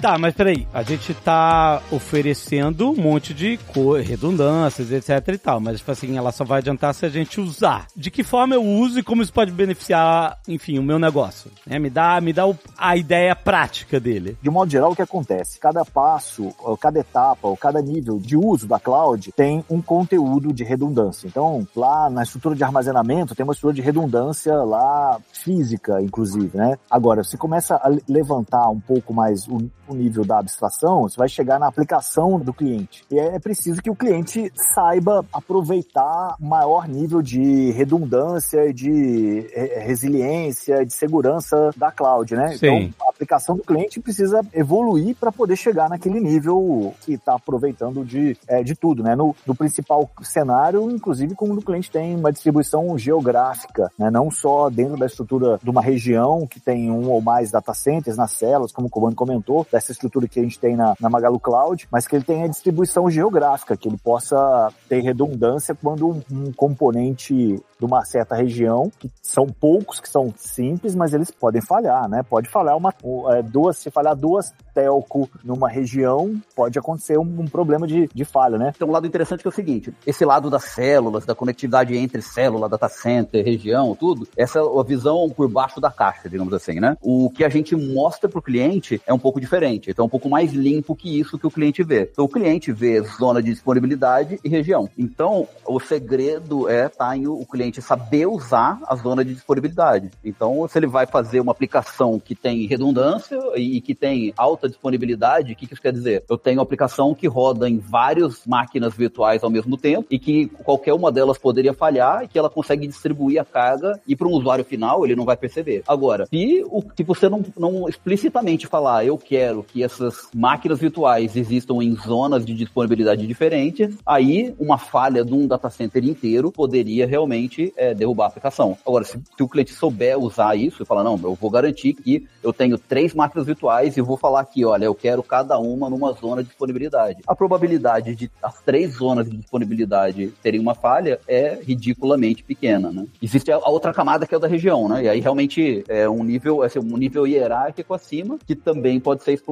[0.02, 3.60] Tá, mas peraí, a gente tá oferecendo um monte de
[4.04, 7.86] redundâncias, etc e tal, mas tipo assim, ela só vai adiantar se a gente usar.
[7.96, 11.52] De que forma eu uso e como isso pode beneficiar, enfim, o meu negócio?
[11.70, 14.36] É, me dá, me dá o, a ideia prática dele.
[14.42, 15.60] De modo geral, o que acontece?
[15.60, 20.64] Cada passo, cada etapa, ou cada nível de uso da cloud tem um conteúdo de
[20.64, 21.28] redundância.
[21.28, 26.80] Então, lá na estrutura de armazenamento, tem uma estrutura de redundância lá física, inclusive, né?
[26.90, 29.60] Agora, você começa a levantar um pouco mais o
[29.92, 33.04] o nível da abstração, você vai chegar na aplicação do cliente.
[33.12, 39.48] E é preciso que o cliente saiba aproveitar maior nível de redundância de
[39.86, 42.56] resiliência, de segurança da cloud, né?
[42.58, 42.68] Sim.
[42.68, 48.04] Então, a aplicação do cliente precisa evoluir para poder chegar naquele nível que está aproveitando
[48.04, 49.16] de, é, de tudo, né?
[49.16, 54.10] No, no principal cenário, inclusive, como o cliente tem uma distribuição geográfica, né?
[54.10, 58.18] Não só dentro da estrutura de uma região que tem um ou mais data centers
[58.18, 61.40] nas células, como o Comando comentou, essa estrutura que a gente tem na, na Magalu
[61.40, 66.54] Cloud, mas que ele tenha distribuição geográfica, que ele possa ter redundância quando um, um
[66.54, 67.34] componente
[67.82, 72.22] de uma certa região, que são poucos que são simples, mas eles podem falhar, né?
[72.22, 72.94] Pode falhar uma,
[73.32, 78.24] é, duas, se falhar duas telco numa região, pode acontecer um, um, problema de, de
[78.24, 78.72] falha, né?
[78.78, 82.22] Tem um lado interessante que é o seguinte, esse lado das células, da conectividade entre
[82.22, 86.80] célula, data center, região, tudo, essa é a visão por baixo da caixa, digamos assim,
[86.80, 86.96] né?
[87.02, 89.92] O que a gente mostra para o cliente é um pouco diferente diferente.
[89.92, 92.10] Então, é um pouco mais limpo que isso que o cliente vê.
[92.12, 94.90] Então, o cliente vê zona de disponibilidade e região.
[94.98, 100.10] Então, o segredo é tá, em o cliente saber usar a zona de disponibilidade.
[100.24, 105.54] Então, se ele vai fazer uma aplicação que tem redundância e, que tem alta disponibilidade,
[105.54, 106.24] o que, que isso quer dizer?
[106.30, 110.48] Eu tenho uma aplicação que roda em várias máquinas virtuais ao mesmo tempo e que
[110.48, 114.32] qualquer uma delas poderia falhar e que ela consegue distribuir a carga e para um
[114.32, 115.84] usuário final ele não vai perceber.
[115.88, 120.80] Agora, se, o, se você não, não explicitamente falar eu quero quero que essas máquinas
[120.80, 126.52] virtuais existam em zonas de disponibilidade diferentes, aí uma falha de um data center inteiro
[126.52, 128.78] poderia realmente é, derrubar a aplicação.
[128.86, 132.28] Agora, se, se, o cliente souber usar isso e falar, não, eu vou garantir que
[132.44, 136.12] eu tenho três máquinas virtuais e vou falar aqui, olha, eu quero cada uma numa
[136.14, 137.22] zona de disponibilidade.
[137.28, 143.06] A probabilidade de as três zonas de disponibilidade terem uma falha é ridiculamente pequena, né?
[143.22, 145.04] Existe a, a outra camada que é o da região, né?
[145.04, 149.34] E aí realmente é um nível, assim, um nível hierárquico acima que também pode ser
[149.34, 149.51] explorado.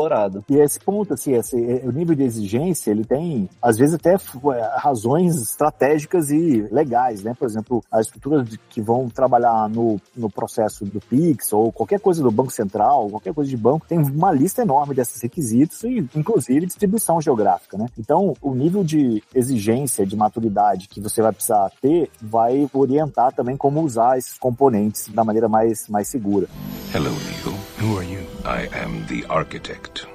[0.50, 4.16] E esse ponto, assim, esse, o nível de exigência, ele tem, às vezes, até
[4.78, 7.34] razões estratégicas e legais, né?
[7.38, 12.22] Por exemplo, as estruturas que vão trabalhar no, no processo do Pix ou qualquer coisa
[12.22, 16.66] do Banco Central, qualquer coisa de banco, tem uma lista enorme desses requisitos e, inclusive,
[16.66, 17.88] distribuição geográfica, né?
[17.98, 23.58] Então, o nível de exigência, de maturidade que você vai precisar ter vai orientar também
[23.58, 26.48] como usar esses componentes da maneira mais, mais segura.
[26.94, 27.56] Hello, Neil.
[27.80, 28.28] Who are you?
[28.44, 30.06] I am the architect.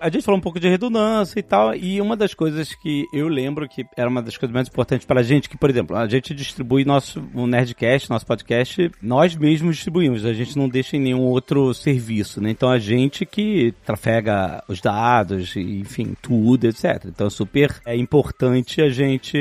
[0.00, 3.28] A gente falou um pouco de redundância e tal, e uma das coisas que eu
[3.28, 6.06] lembro que era uma das coisas mais importantes para a gente, que, por exemplo, a
[6.06, 11.22] gente distribui nosso Nerdcast, nosso podcast, nós mesmos distribuímos, a gente não deixa em nenhum
[11.22, 12.50] outro serviço, né?
[12.50, 17.06] Então a gente que trafega os dados, enfim, tudo, etc.
[17.06, 19.38] Então é super é importante a gente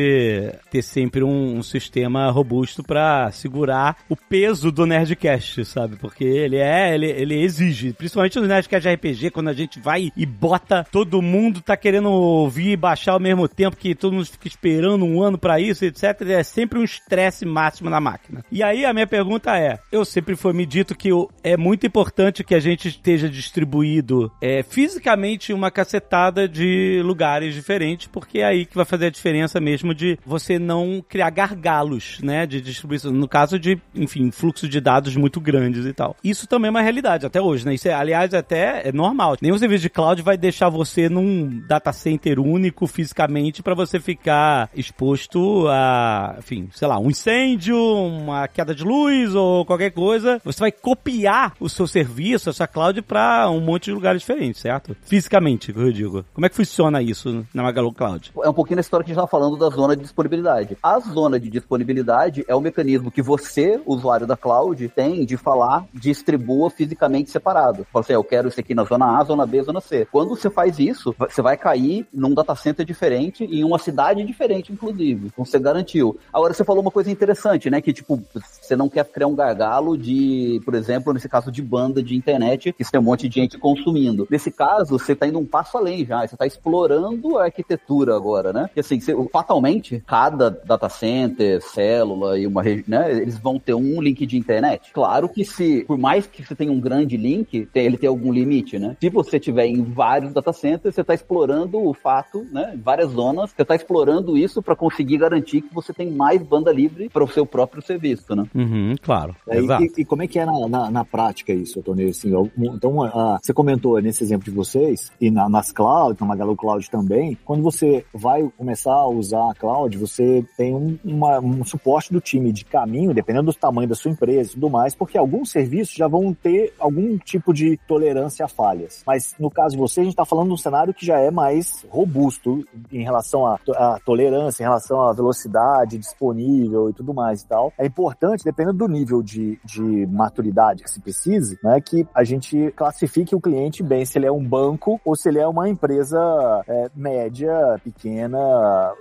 [0.71, 5.97] ter sempre um, um sistema robusto para segurar o peso do Nerdcast, sabe?
[5.97, 10.25] Porque ele é, ele, ele exige, principalmente no Nerdcast RPG, quando a gente vai e
[10.47, 14.47] bota, todo mundo tá querendo ouvir e baixar ao mesmo tempo que todo mundo fica
[14.47, 16.21] esperando um ano para isso, etc.
[16.21, 18.45] É sempre um estresse máximo na máquina.
[18.49, 21.09] E aí a minha pergunta é, eu sempre foi me dito que
[21.43, 28.07] é muito importante que a gente esteja distribuído é, fisicamente uma cacetada de lugares diferentes,
[28.07, 32.45] porque é aí que vai fazer a diferença mesmo de você não criar gargalos, né,
[32.45, 33.11] de distribuição.
[33.11, 36.15] No caso de, enfim, fluxo de dados muito grandes e tal.
[36.23, 37.73] Isso também é uma realidade até hoje, né?
[37.73, 39.35] Isso é, aliás, até é normal.
[39.41, 44.69] Nenhum serviço de cloud vai deixar você num data center único fisicamente para você ficar
[44.75, 50.41] exposto a, enfim, sei lá, um incêndio, uma queda de luz ou qualquer coisa.
[50.43, 54.61] Você vai copiar o seu serviço, a sua cloud para um monte de lugares diferentes,
[54.61, 54.95] certo?
[55.03, 56.25] Fisicamente, eu digo.
[56.33, 58.31] Como é que funciona isso na Magalu Cloud?
[58.43, 60.77] É um pouquinho na história que a gente estava falando da zona de disponibilidade.
[60.81, 65.85] A zona de disponibilidade é o mecanismo que você, usuário da cloud, tem de falar
[65.93, 67.85] distribua fisicamente separado.
[67.91, 70.07] Fala assim, eu quero isso aqui na zona A, zona B, zona C.
[70.11, 74.71] Quando você faz isso, você vai cair num data center diferente em uma cidade diferente,
[74.71, 75.27] inclusive.
[75.27, 76.17] Então você garantiu.
[76.31, 77.81] Agora você falou uma coisa interessante, né?
[77.81, 82.01] Que tipo, você não quer criar um gargalo de, por exemplo, nesse caso de banda
[82.03, 84.27] de internet, que você tem um monte de gente consumindo.
[84.29, 86.19] Nesse caso, você está indo um passo além já.
[86.27, 88.69] Você está explorando a arquitetura agora, né?
[88.73, 93.11] Que assim, você, fatalmente, cada data center, célula e uma né?
[93.11, 94.91] Eles vão ter um link de internet.
[94.93, 98.77] Claro que se, por mais que você tenha um grande link, ele tem algum limite,
[98.77, 98.95] né?
[98.99, 102.77] Se você tiver em vários data centers, você está explorando o fato, né?
[102.83, 107.09] Várias zonas, você está explorando isso para conseguir garantir que você tem mais banda livre
[107.09, 108.45] para o seu próprio serviço, né?
[108.53, 109.35] Uhum, claro.
[109.47, 112.09] É, e, e, como é que é na, na, na prática isso, Tony?
[112.09, 116.55] Assim, então, a, você comentou nesse exemplo de vocês, e na, nas clouds, na Magalu
[116.55, 121.63] Cloud também, quando você vai começar a usar a cloud, você tem um, uma, um
[121.63, 125.17] suporte do time de caminho, dependendo do tamanho da sua empresa e tudo mais, porque
[125.17, 129.03] alguns serviços já vão ter algum tipo de tolerância a falhas.
[129.05, 131.31] Mas no caso de você, a gente está falando de um cenário que já é
[131.31, 137.41] mais robusto em relação à, à tolerância, em relação à velocidade disponível e tudo mais
[137.41, 137.73] e tal.
[137.77, 142.71] É importante, dependendo do nível de, de maturidade que se precise, né, que a gente
[142.75, 146.19] classifique o cliente bem, se ele é um banco ou se ele é uma empresa
[146.67, 148.37] é, média, pequena,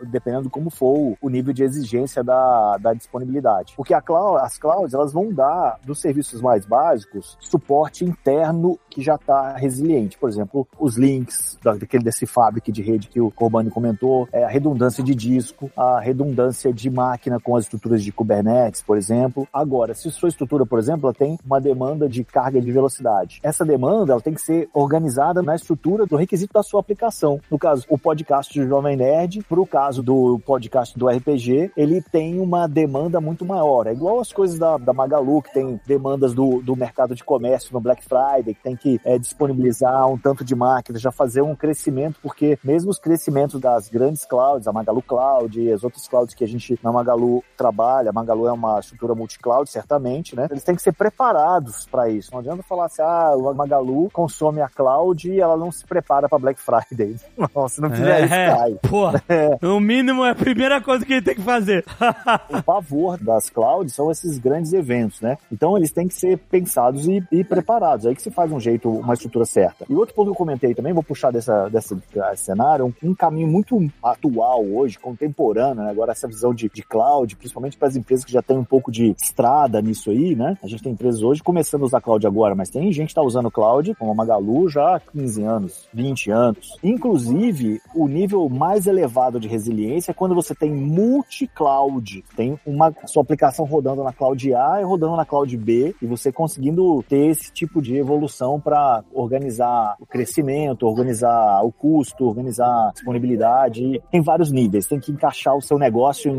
[0.02, 3.74] dependendo como for o nível de exigência da, da disponibilidade.
[3.76, 9.16] Porque cloud, as clouds, elas vão dar, dos serviços mais básicos, suporte interno que já
[9.16, 10.18] está resiliente.
[10.18, 14.48] Por exemplo, os links daquele desse fabric de rede que o Corbani comentou, é, a
[14.48, 19.46] redundância de disco, a redundância de máquina com as estruturas de Kubernetes, por exemplo.
[19.52, 23.64] Agora, se sua estrutura, por exemplo, ela tem uma demanda de carga de velocidade, essa
[23.64, 27.40] demanda ela tem que ser organizada na estrutura do requisito da sua aplicação.
[27.50, 32.00] No caso, o podcast do Jovem Nerd, para o caso do podcast do RPG, ele
[32.00, 33.86] tem uma demanda muito maior.
[33.86, 37.70] É igual as coisas da, da Magalu, que tem demandas do, do mercado de comércio
[37.72, 40.54] no Black Friday, que tem que é, disponibilizar um tanto de
[40.86, 45.60] máquinas, já fazer um crescimento, porque mesmo os crescimentos das grandes clouds, a Magalu Cloud
[45.60, 49.14] e as outras clouds que a gente na Magalu trabalha, a Magalu é uma estrutura
[49.14, 50.46] multi-cloud, certamente, né?
[50.50, 52.30] Eles têm que ser preparados para isso.
[52.32, 56.28] Não adianta falar assim, ah, a Magalu consome a cloud e ela não se prepara
[56.28, 57.16] para Black Friday.
[57.54, 58.74] Não, se não fizer é, isso, cai.
[58.90, 59.58] Pô, é.
[59.62, 61.84] no mínimo é a primeira coisa que ele tem que fazer.
[62.50, 65.38] o pavor das clouds são esses grandes eventos, né?
[65.50, 68.06] Então eles têm que ser pensados e, e preparados.
[68.06, 69.86] Aí que se faz um jeito, uma estrutura certa.
[69.88, 71.96] E outro ponto que eu comentei também, vou puxar dessa, desse
[72.36, 75.90] cenário, um, um, caminho muito atual hoje, contemporâneo, né?
[75.90, 78.92] agora essa visão de, de cloud, principalmente para as empresas que já têm um pouco
[78.92, 80.56] de estrada nisso aí, né?
[80.62, 83.22] A gente tem empresas hoje começando a usar cloud agora, mas tem gente que está
[83.22, 86.78] usando cloud, como a Magalu, já há 15 anos, 20 anos.
[86.82, 93.22] Inclusive, o nível mais elevado de resiliência é quando você tem multi-cloud, tem uma sua
[93.22, 97.50] aplicação rodando na cloud A e rodando na cloud B, e você conseguindo ter esse
[97.52, 104.02] tipo de evolução para organizar o crescimento, organizar o custo, organizar a disponibilidade.
[104.10, 106.32] Tem vários níveis, tem que encaixar o seu negócio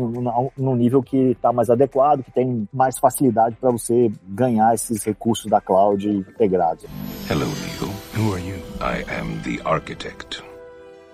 [0.56, 5.46] no nível que está mais adequado, que tem mais facilidade para você ganhar esses recursos
[5.50, 6.84] da cloud integrados.
[7.30, 7.92] Hello, Neil.
[8.16, 8.56] Who are you?
[8.80, 10.47] I am the architect.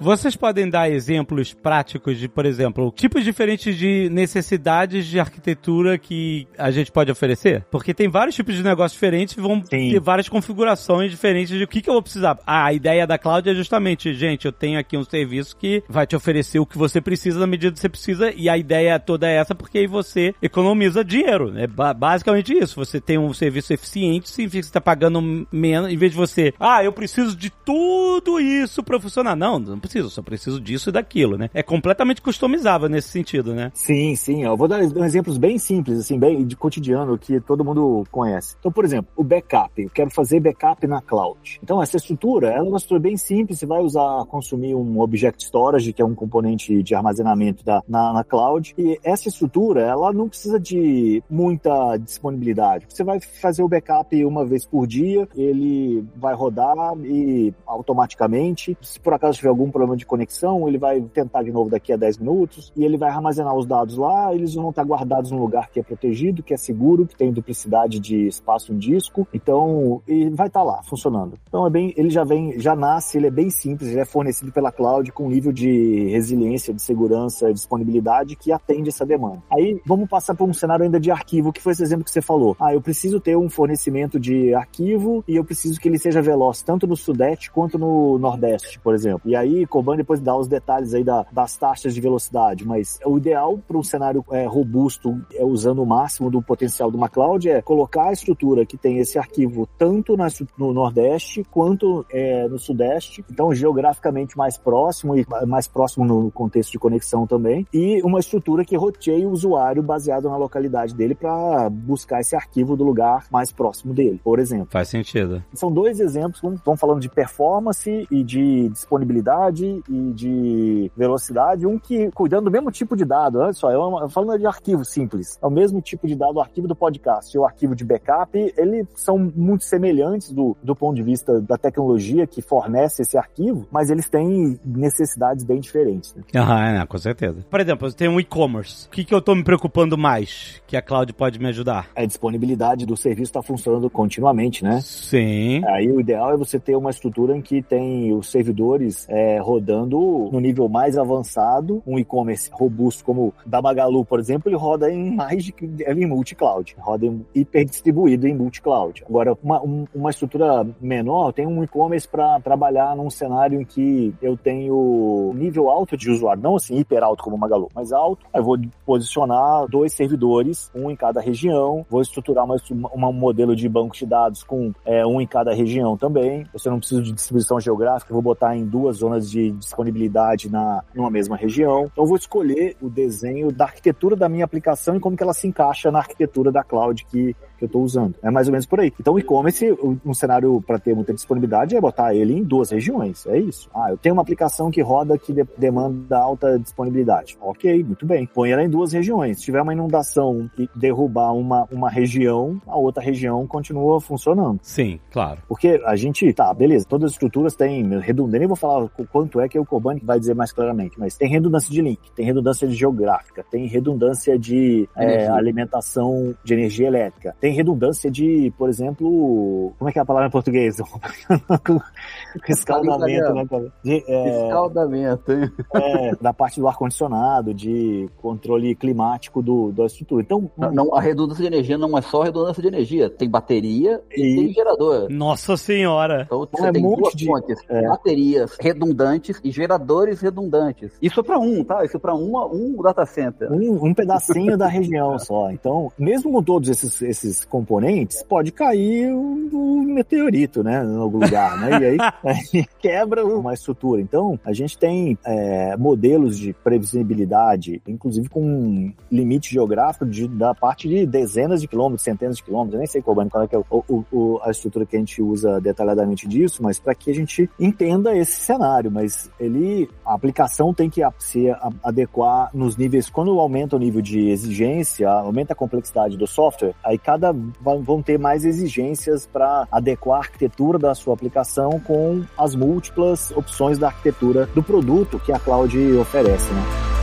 [0.05, 6.47] Vocês podem dar exemplos práticos de, por exemplo, tipos diferentes de necessidades de arquitetura que
[6.59, 7.65] a gente pode oferecer?
[7.71, 9.93] Porque tem vários tipos de negócios diferentes e vão Sim.
[9.93, 12.39] ter várias configurações diferentes de o que, que eu vou precisar.
[12.47, 16.07] Ah, a ideia da cloud é justamente, gente, eu tenho aqui um serviço que vai
[16.07, 19.27] te oferecer o que você precisa na medida que você precisa e a ideia toda
[19.27, 21.57] é essa porque aí você economiza dinheiro.
[21.57, 22.77] É ba- basicamente isso.
[22.77, 26.53] Você tem um serviço eficiente, significa que você está pagando menos, em vez de você,
[26.61, 29.35] ah, eu preciso de tudo isso para funcionar.
[29.35, 31.49] Não, não preciso, só preciso disso e daquilo, né?
[31.55, 33.71] É completamente customizável nesse sentido, né?
[33.75, 34.43] Sim, sim.
[34.43, 38.57] Eu vou dar exemplos bem simples, assim, bem de cotidiano que todo mundo conhece.
[38.59, 39.71] Então, por exemplo, o backup.
[39.81, 41.61] Eu quero fazer backup na cloud.
[41.63, 43.59] Então, essa estrutura, ela é uma estrutura bem simples.
[43.59, 48.13] Você vai usar, consumir um Object Storage, que é um componente de armazenamento da, na,
[48.13, 48.75] na cloud.
[48.77, 52.87] E essa estrutura, ela não precisa de muita disponibilidade.
[52.89, 58.99] Você vai fazer o backup uma vez por dia, ele vai rodar e automaticamente, se
[58.99, 62.19] por acaso tiver algum problema de conexão, ele vai tentar de novo daqui a 10
[62.19, 65.81] minutos e ele vai armazenar os dados lá, eles vão estar guardados num lugar que
[65.81, 70.47] é protegido, que é seguro, que tem duplicidade de espaço em disco, então ele vai
[70.47, 71.35] estar lá funcionando.
[71.49, 74.53] Então é bem, ele já vem, já nasce, ele é bem simples, ele é fornecido
[74.53, 79.43] pela cloud com um nível de resiliência, de segurança, disponibilidade que atende essa demanda.
[79.51, 82.23] Aí vamos passar por um cenário ainda de arquivo, que foi esse exemplo que você
[82.23, 82.57] falou.
[82.61, 86.63] Ah, eu preciso ter um fornecimento de arquivo e eu preciso que ele seja veloz
[86.63, 89.23] tanto no sudeste quanto no nordeste, por exemplo.
[89.25, 93.17] E aí, Coban depois dá os detalhes aí da, das taxas de velocidade, mas o
[93.17, 97.49] ideal para um cenário é, robusto, é, usando o máximo do potencial de uma cloud,
[97.49, 102.59] é colocar a estrutura que tem esse arquivo tanto na, no nordeste quanto é, no
[102.59, 108.21] sudeste, então geograficamente mais próximo e mais próximo no contexto de conexão também, e uma
[108.21, 113.27] estrutura que roteie o usuário baseado na localidade dele para buscar esse arquivo do lugar
[113.31, 114.69] mais próximo dele, por exemplo.
[114.71, 115.43] Faz sentido.
[115.53, 121.79] São dois exemplos, um, estamos falando de performance e de disponibilidade e de velocidade, um
[121.79, 125.39] que cuidando do mesmo tipo de dado, olha só, eu, eu falando de arquivo simples,
[125.43, 128.37] é o mesmo tipo de dado, o arquivo do podcast e o arquivo de backup,
[128.57, 133.67] eles são muito semelhantes do, do ponto de vista da tecnologia que fornece esse arquivo,
[133.71, 136.15] mas eles têm necessidades bem diferentes.
[136.15, 136.23] Né?
[136.35, 137.45] Ah, é, com certeza.
[137.49, 138.87] Por exemplo, eu tenho um e-commerce.
[138.89, 141.89] O que, que eu tô me preocupando mais que a cloud pode me ajudar?
[141.97, 144.81] A disponibilidade do serviço está funcionando continuamente, né?
[144.83, 145.63] Sim.
[145.67, 150.29] Aí o ideal é você ter uma estrutura em que tem os servidores é, rodando
[150.33, 154.91] no nível mais avançado, um e-commerce robusto como o da Magalu, por exemplo, ele roda
[154.91, 159.05] em mais de é em multi-cloud, roda em, hiper distribuído em multi-cloud.
[159.09, 164.15] Agora, uma, um, uma estrutura menor, tem um e-commerce para trabalhar num cenário em que
[164.21, 168.27] eu tenho nível alto de usuário, não assim hiper alto como o Magalu, mas alto.
[168.35, 172.57] Eu vou posicionar dois servidores, um em cada região, vou estruturar uma,
[172.93, 176.47] uma, um modelo de banco de dados com é, um em cada região também.
[176.53, 181.11] Você não precisa de distribuição geográfica, vou botar em duas zonas de disponibilidade na numa
[181.11, 181.89] mesma região.
[181.93, 185.35] Então eu vou escolher o desenho da arquitetura da minha aplicação e como que ela
[185.35, 188.15] se encaixa na arquitetura da cloud que, que eu estou usando.
[188.23, 188.93] É mais ou menos por aí.
[188.99, 193.27] Então o e-commerce, um cenário para ter muita disponibilidade é botar ele em duas regiões.
[193.27, 193.69] É isso.
[193.75, 197.37] Ah, eu tenho uma aplicação que roda que de demanda alta disponibilidade.
[197.41, 198.27] Ok, muito bem.
[198.27, 199.39] Põe ela em duas regiões.
[199.39, 204.59] Se tiver uma inundação e derrubar uma, uma região, a outra região continua funcionando.
[204.63, 205.41] Sim, claro.
[205.49, 209.49] Porque a gente, tá, beleza, todas as estruturas têm redundância, nem vou falar quanto é
[209.49, 212.75] que o Koban vai dizer mais claramente, mas tem redundância de link, tem redundância de
[212.75, 219.91] geográfica, tem redundância de é, alimentação de energia elétrica, tem redundância de, por exemplo, como
[219.91, 220.79] é que é a palavra em português?
[222.49, 223.47] Escaldamento, né?
[223.85, 225.33] De, é, Escaldamento.
[225.75, 230.23] É, da parte do ar-condicionado, de controle climático do, da estrutura.
[230.23, 234.01] Então, não, não, a redundância de energia não é só redundância de energia, tem bateria
[234.11, 235.09] e, e tem gerador.
[235.11, 236.23] Nossa senhora!
[236.25, 237.27] Então você é tem um duas de...
[237.27, 237.83] fontes, é.
[237.87, 240.93] baterias redundantes e geradores redundantes.
[241.03, 241.85] Isso é para um, tá?
[241.85, 243.53] Isso é para um, um data center.
[243.53, 245.51] Um, um pedacinho da região só.
[245.51, 250.85] Então, mesmo com todos esses, esses componentes, pode cair um, um meteorito, né?
[250.85, 251.71] Em algum lugar, né?
[251.81, 254.01] E aí, aí quebra uma estrutura.
[254.01, 260.89] Então, a gente tem é, modelos de previsibilidade, inclusive com limite geográfico de, da parte
[260.89, 262.75] de dezenas de quilômetros, centenas de quilômetros.
[262.75, 265.61] Eu nem sei qual, qual é, é o, o, a estrutura que a gente usa
[265.61, 268.91] detalhadamente disso, mas para que a gente entenda esse cenário.
[268.91, 271.47] Mas ele, a aplicação tem que se
[271.83, 273.09] adequar nos níveis.
[273.09, 278.19] Quando aumenta o nível de exigência, aumenta a complexidade do software, aí cada vão ter
[278.19, 284.47] mais exigências para adequar a arquitetura da sua aplicação com as múltiplas opções da arquitetura
[284.55, 286.94] do produto que a cloud oferece, né?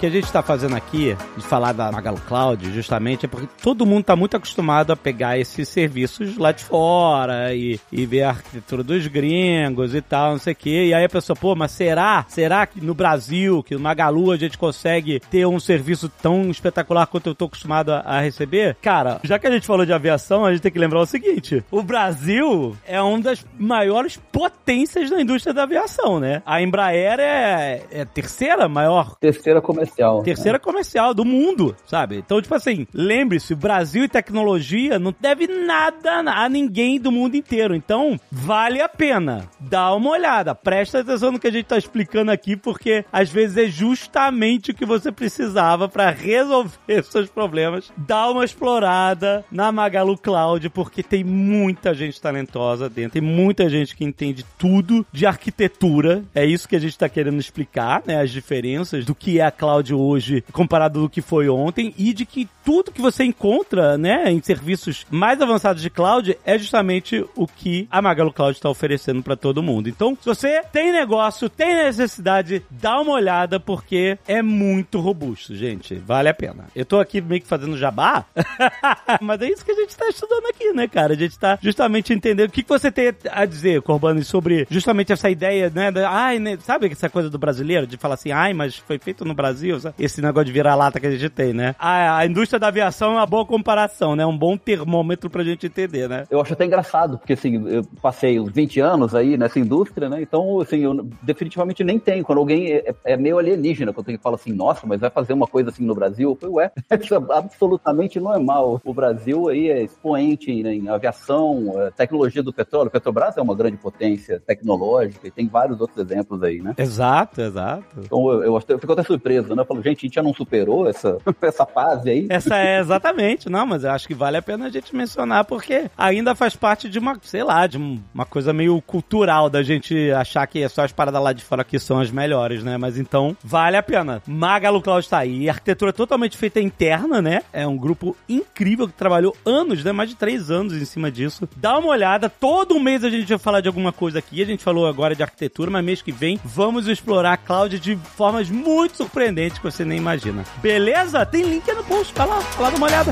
[0.00, 3.84] Que a gente está fazendo aqui, de falar da Magalu Cloud, justamente, é porque todo
[3.84, 8.30] mundo está muito acostumado a pegar esses serviços lá de fora e, e ver a
[8.30, 10.86] arquitetura dos gringos e tal, não sei o quê.
[10.86, 12.24] E aí a pessoa, pô, mas será?
[12.28, 17.06] Será que no Brasil, que no Magalu a gente consegue ter um serviço tão espetacular
[17.06, 18.78] quanto eu tô acostumado a, a receber?
[18.80, 21.62] Cara, já que a gente falou de aviação, a gente tem que lembrar o seguinte:
[21.70, 26.42] o Brasil é uma das maiores potências da indústria da aviação, né?
[26.46, 29.16] A Embraer é, é terceira maior.
[29.20, 29.89] Terceira comercial.
[30.22, 30.58] Terceira né?
[30.58, 32.16] comercial do mundo, sabe?
[32.16, 37.74] Então, tipo assim, lembre-se, Brasil e tecnologia não deve nada a ninguém do mundo inteiro.
[37.74, 39.48] Então, vale a pena.
[39.58, 40.54] Dá uma olhada.
[40.54, 44.74] Presta atenção no que a gente tá explicando aqui, porque às vezes é justamente o
[44.74, 47.92] que você precisava para resolver seus problemas.
[47.96, 53.96] Dá uma explorada na Magalu Cloud, porque tem muita gente talentosa dentro, tem muita gente
[53.96, 56.24] que entende tudo de arquitetura.
[56.34, 58.20] É isso que a gente tá querendo explicar, né?
[58.20, 62.26] As diferenças do que é a cloud hoje comparado do que foi ontem e de
[62.26, 67.46] que tudo que você encontra, né, em serviços mais avançados de cloud é justamente o
[67.46, 69.88] que a Magalu Cloud está oferecendo para todo mundo.
[69.88, 75.94] Então, se você tem negócio, tem necessidade, dá uma olhada porque é muito robusto, gente.
[75.94, 76.66] Vale a pena.
[76.74, 78.24] Eu tô aqui meio que fazendo jabá,
[79.20, 81.14] mas é isso que a gente tá estudando aqui, né, cara?
[81.14, 85.12] A gente tá justamente entendendo o que, que você tem a dizer, Corbani, sobre justamente
[85.12, 88.52] essa ideia, né, da, ai, né, sabe essa coisa do brasileiro, de falar assim, ai,
[88.52, 89.94] mas foi feito no Brasil, sabe?
[89.98, 91.74] esse negócio de virar lata que a gente tem, né?
[91.78, 94.24] A, a indústria da aviação é uma boa comparação, né?
[94.26, 96.26] Um bom termômetro pra gente entender, né?
[96.30, 100.22] Eu acho até engraçado, porque assim, eu passei uns 20 anos aí nessa indústria, né?
[100.22, 102.24] Então, assim, eu definitivamente nem tenho.
[102.24, 105.46] Quando alguém é, é meio alienígena, quando alguém fala assim, nossa, mas vai fazer uma
[105.46, 108.80] coisa assim no Brasil, eu falei, ué, isso é absolutamente normal.
[108.84, 112.90] O Brasil aí é expoente né, em aviação, é, tecnologia do petróleo.
[112.90, 116.74] Petrobras é uma grande potência tecnológica e tem vários outros exemplos aí, né?
[116.76, 117.84] Exato, exato.
[117.98, 119.59] Então eu, eu, eu fico até surpreso, né?
[119.60, 122.26] Eu falo, gente, a gente já não superou essa, essa fase aí?
[122.28, 125.90] Essa é exatamente, não, mas eu acho que vale a pena a gente mencionar porque
[125.96, 130.46] ainda faz parte de uma, sei lá, de uma coisa meio cultural da gente achar
[130.46, 132.76] que é só as paradas lá de fora que são as melhores, né?
[132.76, 134.22] Mas então, vale a pena.
[134.26, 137.42] Magalu Cloud tá aí, arquitetura totalmente feita interna, né?
[137.52, 139.92] É um grupo incrível que trabalhou anos, né?
[139.92, 141.48] Mais de três anos em cima disso.
[141.56, 144.42] Dá uma olhada, todo mês a gente vai falar de alguma coisa aqui.
[144.42, 147.96] A gente falou agora de arquitetura, mas mês que vem vamos explorar a cloud de
[147.96, 150.44] formas muito surpreendentes que você nem imagina.
[150.58, 151.24] Beleza?
[151.26, 153.10] Tem link no post, vai lá, vai lá dar uma olhada.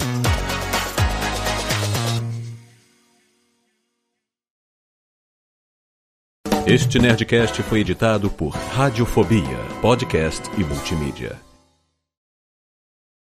[6.67, 11.48] Este Nerdcast foi editado por Radiofobia, podcast e multimídia.